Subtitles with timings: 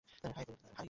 [0.07, 0.75] High, Puja,- high.